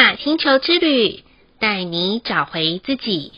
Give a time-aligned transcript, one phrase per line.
[0.00, 1.22] 雅星球之旅，
[1.58, 3.32] 带你找回自己。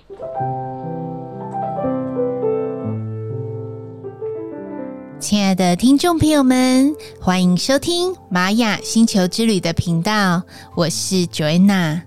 [5.18, 10.40] 亲爱的听众朋友们，欢迎收听玛雅星球之旅的频道，
[10.76, 12.02] 我是 Joanna。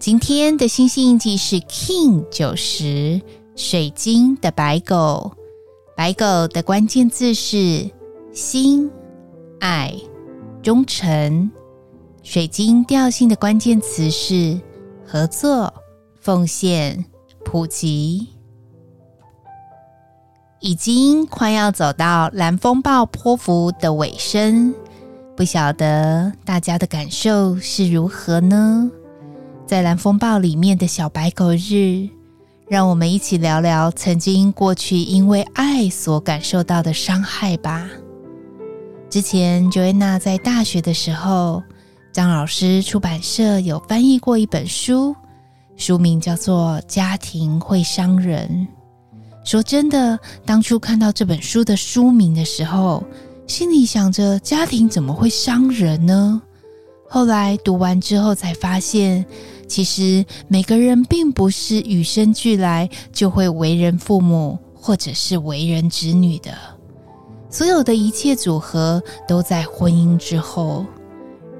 [0.00, 3.20] 今天的星星印记是 King 九十，
[3.54, 5.30] 水晶的白狗。
[5.96, 7.88] 白狗的关键字是
[8.32, 8.90] 心、
[9.60, 9.94] 爱、
[10.60, 11.52] 忠诚。
[12.22, 14.58] 水晶调性的关键词是
[15.04, 15.72] 合作、
[16.20, 17.04] 奉献、
[17.44, 18.28] 普及。
[20.60, 24.72] 已经快要走到蓝风暴波符的尾声，
[25.36, 28.88] 不晓得大家的感受是如何呢？
[29.66, 32.08] 在蓝风暴里面的小白狗日，
[32.68, 37.88] 让我们一起聊聊曾经过去因为爱所感受到的伤害吧。
[39.10, 41.62] 之前 Joanna 在大学的时候，
[42.12, 45.16] 张老师出版社有翻译过一本书，
[45.76, 48.68] 书名叫做《家庭会伤人》。
[49.50, 53.02] 说真的，当初看到这本书的书名的时候，
[53.46, 56.42] 心里想着家庭怎么会伤人呢？
[57.08, 59.24] 后来读完之后才发现，
[59.66, 66.52] 其实每个人并不是与生俱来就会为人父母或者是为人子女的，
[67.48, 70.84] 所有的一切组合都在婚姻之后。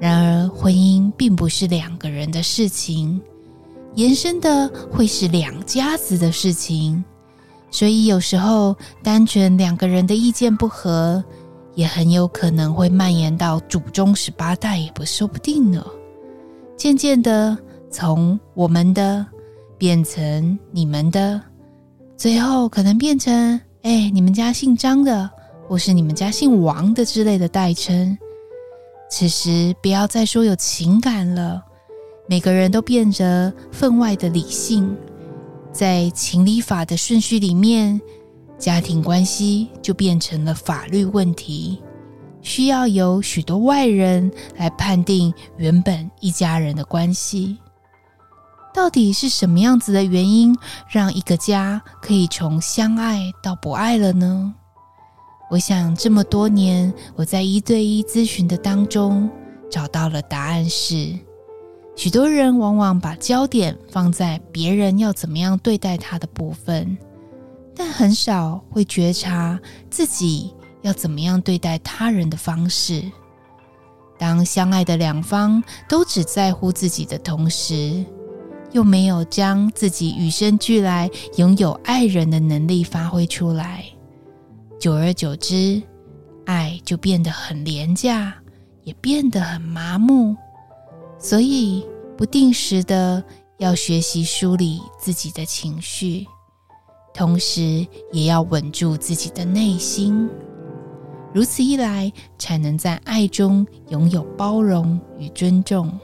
[0.03, 3.21] 然而，婚姻并不是两个人的事情，
[3.95, 7.01] 延伸的会是两家子的事情。
[7.71, 11.23] 所以有时候，单纯两个人的意见不合，
[11.73, 15.81] 也很有可能会蔓延到祖宗十八代，也不说不定呢。
[16.75, 17.57] 渐渐的，
[17.89, 19.25] 从我们的
[19.77, 21.41] 变成你们的，
[22.17, 25.31] 最后可能变成哎，你们家姓张的，
[25.65, 28.17] 或是你们家姓王的之类的代称。
[29.15, 31.63] 此时，不要再说有情感了，
[32.27, 34.97] 每个人都变得分外的理性。
[35.71, 38.01] 在情理法的顺序里面，
[38.57, 41.79] 家庭关系就变成了法律问题，
[42.41, 47.55] 需要有许多外人来判定原本一家人的关系。
[48.73, 50.57] 到底是什么样子的原因，
[50.89, 54.55] 让一个家可以从相爱到不爱了呢？
[55.53, 59.29] 我想这么多年，我在一对一咨询的当中
[59.69, 61.13] 找到了答案是。
[61.95, 66.97] 许多人往往把焦点放在别人要怎么样对待他的部分，
[67.75, 69.59] 但很少会觉察
[69.91, 73.03] 自己要怎么样对待他人的方式。
[74.17, 78.03] 当相爱的两方都只在乎自己的同时，
[78.71, 83.85] 又没有将自己与生俱来拥有爱人的能力发挥出来，
[84.83, 85.81] 久而久之，
[86.45, 88.33] 爱就变得很廉价，
[88.83, 90.35] 也变得很麻木。
[91.17, 93.23] 所以，不定时的
[93.59, 96.27] 要学习梳理自己的情绪，
[97.13, 100.29] 同时也要稳住自己的内心。
[101.33, 105.97] 如此一来，才能在爱中拥有包容与尊重，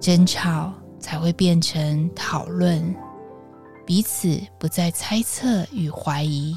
[0.00, 2.92] 争吵才会变成讨论，
[3.86, 6.56] 彼此不再猜测与怀疑。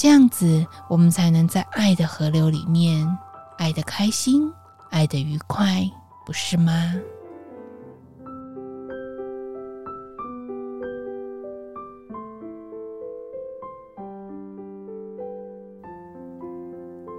[0.00, 3.04] 这样子，我们才能在爱的河流里面
[3.56, 4.48] 爱得开心，
[4.90, 5.82] 爱得愉快。
[6.24, 6.94] 不是吗？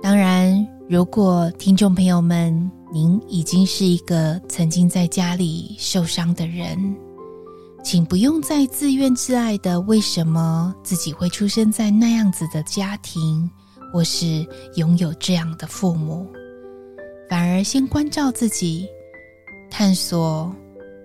[0.02, 6.96] 当然，如果听众朋友们，您已经是一个曾经在家里受伤的人，
[7.84, 13.50] 请不用再自怨自艾的为什么自己会出生在那样子的家庭，
[13.92, 14.46] 或是
[14.76, 16.28] 拥有这样的父母，
[17.30, 18.88] 反而先关照自己。
[19.72, 20.52] 探索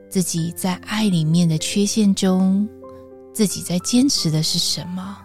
[0.08, 2.66] 自己在爱里面的缺陷中，
[3.32, 5.18] 自己在坚持的是什么？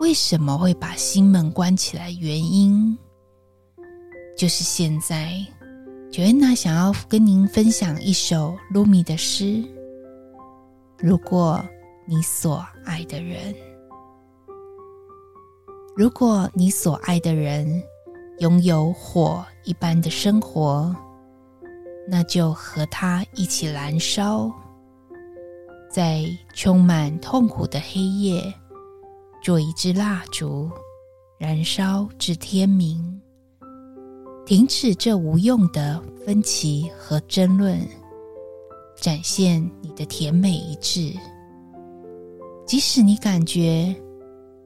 [0.00, 2.10] 为什么会把心门关起来？
[2.10, 2.98] 原因
[4.36, 5.40] 就是现在
[6.10, 9.62] ，Joanna 想要跟您分享一首鲁米的诗。
[10.98, 11.64] 如果
[12.06, 13.54] 你所爱的人，
[15.96, 17.82] 如果你所爱的人
[18.38, 20.94] 拥有火一般的生活。
[22.06, 24.52] 那就和他一起燃烧，
[25.90, 28.52] 在充满痛苦的黑夜，
[29.42, 30.70] 做一支蜡烛，
[31.38, 33.18] 燃烧至天明。
[34.44, 37.80] 停止这无用的分歧和争论，
[38.96, 41.12] 展现你的甜美一致。
[42.66, 43.94] 即使你感觉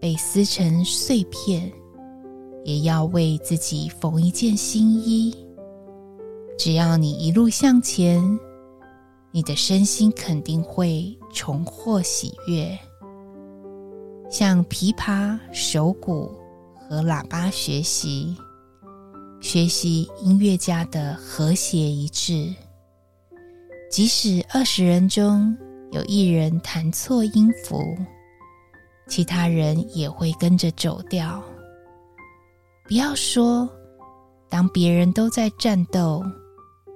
[0.00, 1.70] 被撕成碎片，
[2.64, 5.34] 也要为自己缝一件新衣。
[6.56, 8.22] 只要你一路向前，
[9.32, 12.78] 你的身心肯定会重获喜悦。
[14.30, 16.30] 向琵琶、手鼓
[16.76, 18.36] 和喇叭学习，
[19.40, 22.54] 学习音乐家的和谐一致。
[23.90, 25.56] 即使二十人中
[25.92, 27.82] 有一人弹错音符，
[29.08, 31.42] 其他人也会跟着走掉。
[32.84, 33.68] 不要说，
[34.50, 36.22] 当别人都在战斗，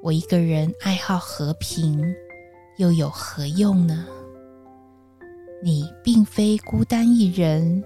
[0.03, 2.03] 我一个人爱好和平，
[2.77, 4.07] 又有何用呢？
[5.65, 7.83] 你并非孤单一人，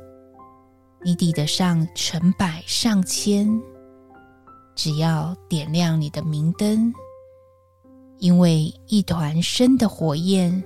[1.05, 3.49] 你抵得上成百上千。
[4.75, 6.93] 只要点亮你的明灯。
[8.19, 10.63] 因为一团生的火焰，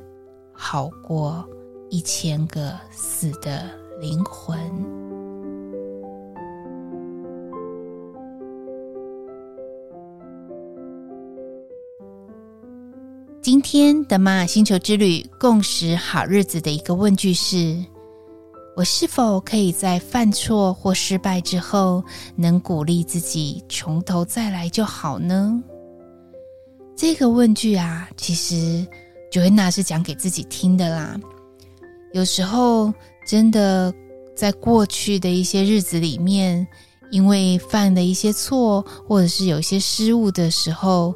[0.52, 1.44] 好过
[1.88, 3.68] 一千个死的
[4.00, 4.58] 灵魂。
[13.42, 17.84] 今天的玛雅星球之旅共识好日子的一个问句是：
[18.76, 22.04] 我是否可以在犯错或失败之后，
[22.36, 25.64] 能鼓励自己从头再来就好呢？
[27.00, 28.86] 这个问句啊，其实
[29.32, 31.18] Joanna 是讲给自己听的啦。
[32.12, 32.92] 有时候
[33.26, 33.90] 真的
[34.36, 36.68] 在过去的一些日子里面，
[37.10, 41.14] 因为犯了一些错，或者是有一些失误的时候，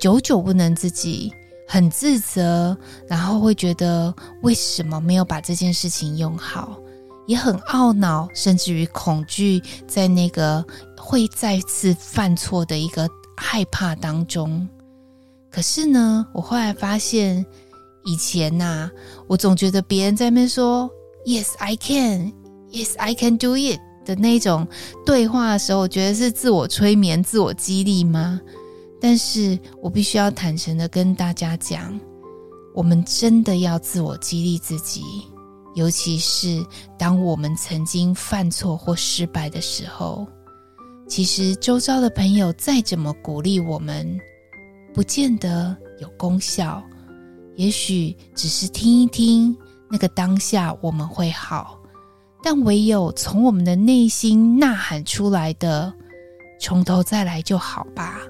[0.00, 1.30] 久久不能自己，
[1.68, 2.74] 很自责，
[3.06, 6.78] 然后会觉得为什么没有把这件事情用好，
[7.26, 10.64] 也很懊恼，甚至于恐惧，在那个
[10.96, 13.06] 会再次犯错的一个
[13.36, 14.66] 害怕当中。
[15.56, 17.42] 可是呢，我后来发现，
[18.04, 18.90] 以前呐、啊，
[19.26, 20.86] 我总觉得别人在那边说
[21.24, 22.30] “Yes, I can,
[22.70, 24.68] Yes, I can do it” 的那种
[25.06, 28.38] 对话的时候，我觉得是自我催眠、自我激励吗？
[29.00, 31.98] 但是我必须要坦诚的跟大家讲，
[32.74, 35.00] 我们真的要自我激励自己，
[35.74, 36.62] 尤其是
[36.98, 40.28] 当我们曾经犯错或失败的时候，
[41.08, 44.20] 其实周遭的朋友再怎么鼓励我们。
[44.96, 46.82] 不见得有功效，
[47.56, 49.54] 也许只是听一听，
[49.90, 51.78] 那个当下我们会好。
[52.42, 55.92] 但唯有从我们的内心呐喊出来的，
[56.58, 58.22] 从头再来就好吧。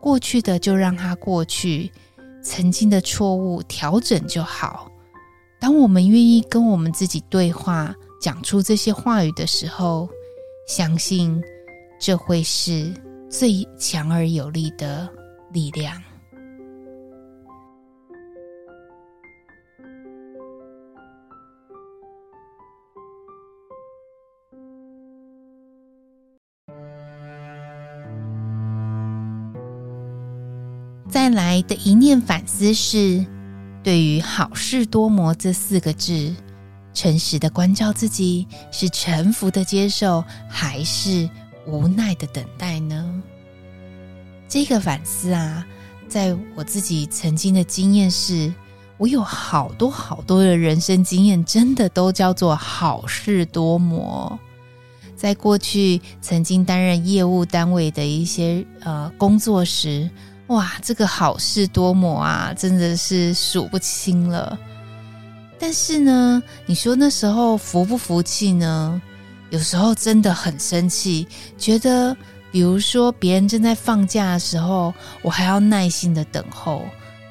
[0.00, 1.90] 过去的就让它过去，
[2.44, 4.88] 曾经的错误调整就好。
[5.58, 7.92] 当我们愿意跟我们自己对话，
[8.22, 10.08] 讲出这些话语的时候，
[10.68, 11.42] 相信
[12.00, 12.94] 这会是
[13.28, 15.12] 最强而有力的。
[15.52, 16.02] 力量。
[31.10, 33.24] 再来的一念反思是，
[33.82, 36.34] 对于“好事多磨”这四个字，
[36.94, 41.28] 诚实的关照自己，是臣服的接受，还是
[41.66, 42.97] 无奈的等待呢？
[44.48, 45.64] 这个反思啊，
[46.08, 48.50] 在我自己曾经的经验是，
[48.96, 54.38] 我有好多好多的人生经验，真的都叫做好事多磨。
[55.14, 60.08] 在过去曾经担任业务单位的一些呃工作时，
[60.46, 64.58] 哇，这个好事多磨啊，真的是数不清了。
[65.58, 69.02] 但是呢，你说那时候服不服气呢？
[69.50, 71.28] 有时候真的很生气，
[71.58, 72.16] 觉得。
[72.50, 76.82] 比如说，别人正在放假的时候，我还要耐心的等候；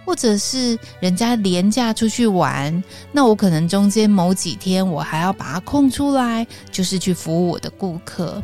[0.05, 8.41] 或者是人家连假出去玩，那我可能中间某几天我还要把它空出来，就是去服务我的顾客。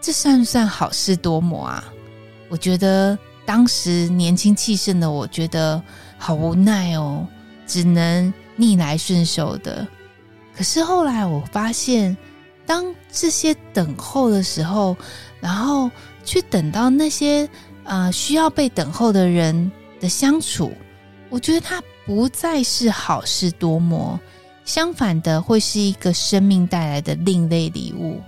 [0.00, 1.84] 这算不算好事多磨啊？
[2.50, 5.82] 我觉得当时年轻气盛的我觉得
[6.18, 7.26] 好无奈哦，
[7.66, 9.86] 只能逆来顺受的。
[10.54, 12.16] 可是后来我发现，
[12.66, 14.96] 当这些等候的时候，
[15.44, 15.90] 然后
[16.24, 17.46] 去等到那些
[17.82, 19.70] 呃需要被等候的人
[20.00, 20.72] 的相处，
[21.28, 24.18] 我觉得它不再是好事多磨，
[24.64, 28.22] 相反的会是一个生命带来的另类礼物，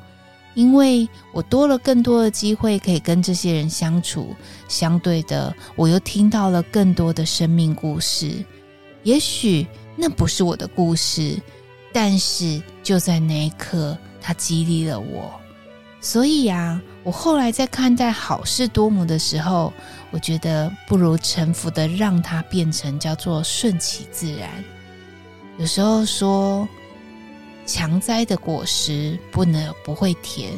[0.52, 4.37] 因为我多了更多的机会可以跟这些人相处，
[4.68, 8.44] 相对的我又听到了更多的生命故事。
[9.04, 11.40] 也许那不是我的故事，
[11.94, 15.32] 但是就在那一刻，它激励了我。
[15.99, 19.73] 所以呀，我后来在看待好事多磨的时候，
[20.11, 24.51] 我觉得不如臣服的让它变成叫做顺其自然。
[25.57, 26.69] 有时候说
[27.65, 30.53] 强摘的果实不能不会甜，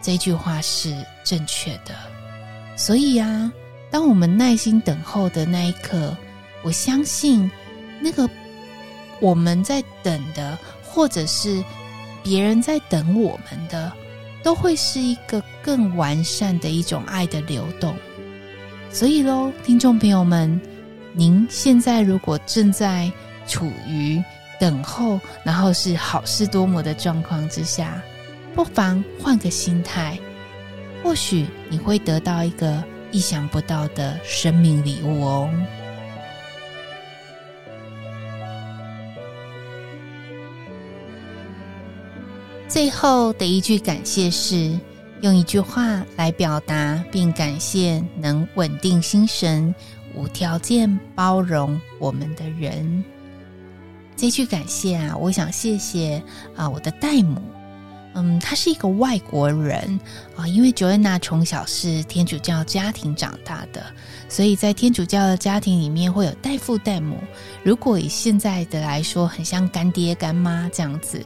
[0.00, 1.96] 这句话是正确的。
[2.76, 3.50] 所以呀，
[3.90, 6.16] 当我们耐心等候的那一刻，
[6.62, 7.50] 我相信
[8.00, 8.30] 那个
[9.20, 11.60] 我们在等的，或者是
[12.22, 13.92] 别人在等我们的，
[14.42, 17.94] 都会是一个更完善的一种爱的流动。
[18.90, 20.60] 所以喽，听众朋友们，
[21.14, 23.10] 您现在如果正在
[23.46, 24.22] 处于
[24.60, 28.02] 等候，然后是好事多磨的状况之下，
[28.54, 30.18] 不妨换个心态，
[31.02, 35.50] 或许你会得到一个意想不到的生命礼物哦。
[42.72, 44.74] 最后的一句感谢是，
[45.20, 49.74] 用一句话来表达并感谢能稳定心神、
[50.14, 53.04] 无条件包容我们的人。
[54.16, 56.22] 这句感谢啊，我想谢谢
[56.56, 57.42] 啊我的代母，
[58.14, 60.00] 嗯，她是一个外国人
[60.34, 63.84] 啊，因为 Joanna 从小是天主教家庭长大的，
[64.30, 67.18] 所以在天主教的家庭里面会有代父代母。
[67.62, 71.22] 如果以现在的来说，很像干爹干妈这样子。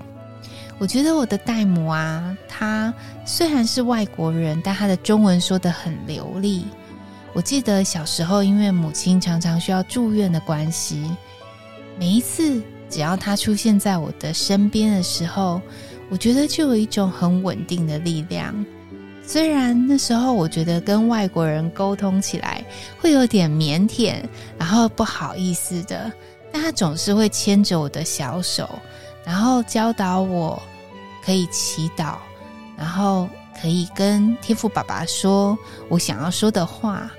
[0.79, 2.93] 我觉得我的代母啊，她
[3.25, 6.67] 虽然是外国人，但她的中文说得很流利。
[7.33, 11.11] 我记得小时候，因为母亲常常需要住院的关系，
[11.99, 15.61] 每一次只要她出现在我的身边的时候，
[16.11, 18.55] 我觉得就有一种很稳定的力量。
[19.23, 22.65] 虽然那时候我觉得跟外国人沟通起来
[23.01, 24.23] 会有点腼腆，
[24.59, 26.13] 然后不好意思的，
[26.53, 28.69] 但她总是会牵着我的小手。
[29.27, 30.63] 然后教导我
[31.23, 32.15] 可以祈祷，
[32.79, 33.29] 然后
[33.61, 37.11] 可以跟天父爸爸说我想要说的话。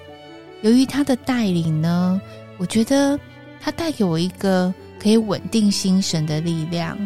[0.61, 2.19] 由于他的带领呢，
[2.57, 3.19] 我觉得
[3.59, 6.97] 他带给我一个可以稳定心神的力量。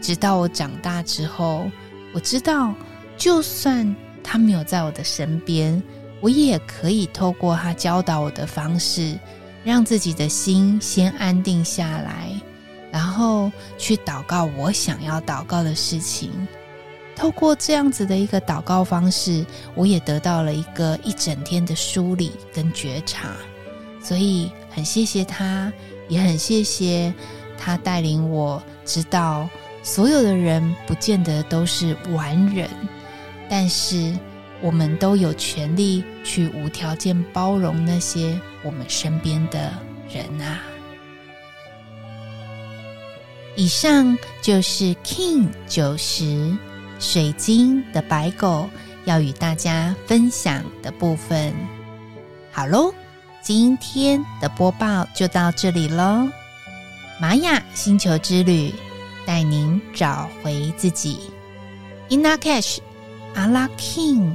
[0.00, 1.64] 直到我长大之后，
[2.12, 2.74] 我知道，
[3.16, 5.82] 就算他没有在我的身边，
[6.20, 9.18] 我也可以透过他教导我的方式，
[9.64, 12.30] 让自己的心先安定下来。
[12.92, 16.30] 然后去祷告我想要祷告的事情，
[17.16, 19.44] 透过这样子的一个祷告方式，
[19.74, 23.30] 我也得到了一个一整天的梳理跟觉察，
[24.02, 25.72] 所以很谢谢他，
[26.08, 27.12] 也很谢谢
[27.56, 29.48] 他带领我知道，
[29.82, 32.68] 所有的人不见得都是完人，
[33.48, 34.14] 但是
[34.60, 39.72] 我们都有权利去无条件包容那些我们身边的
[40.10, 40.60] 人啊。
[43.54, 46.56] 以上就是 King 九十
[46.98, 48.68] 水晶的白狗
[49.04, 51.54] 要与大家分享的部分。
[52.50, 52.92] 好喽，
[53.42, 56.28] 今天的播报就到这里喽。
[57.20, 58.72] 玛雅星球之旅
[59.26, 61.20] 带您找回自己。
[62.08, 62.78] Ina Cash，
[63.34, 64.32] 阿拉 King，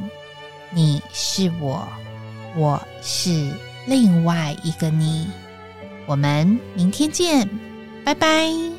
[0.70, 1.88] 你是我，
[2.56, 3.52] 我是
[3.88, 5.28] 另外一个你。
[6.06, 7.50] 我们明天见，
[8.06, 8.77] 拜拜。